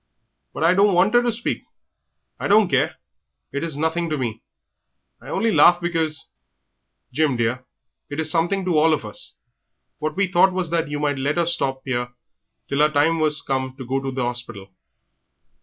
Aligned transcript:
"But 0.51 0.63
I 0.63 0.73
don't 0.73 0.95
want 0.95 1.13
'er 1.13 1.21
to 1.21 1.31
speak. 1.31 1.61
I 2.39 2.47
don't 2.47 2.67
care, 2.69 2.95
it's 3.51 3.75
nothing 3.75 4.09
to 4.09 4.17
me; 4.17 4.41
I 5.21 5.29
only 5.29 5.51
laughed 5.51 5.79
because" 5.79 6.27
"Jim, 7.13 7.37
dear, 7.37 7.65
it 8.09 8.19
is 8.19 8.31
something 8.31 8.65
to 8.65 8.79
all 8.79 8.93
of 8.95 9.05
us. 9.05 9.35
What 9.99 10.15
we 10.15 10.25
thought 10.25 10.53
was 10.53 10.71
that 10.71 10.89
you 10.89 10.99
might 10.99 11.19
let 11.19 11.37
her 11.37 11.45
stop 11.45 11.83
'ere 11.85 12.13
till 12.67 12.79
her 12.79 12.89
time 12.89 13.19
was 13.19 13.43
come 13.43 13.75
to 13.77 13.85
go 13.85 13.99
to 13.99 14.09
the 14.09 14.23
'orspital." 14.23 14.71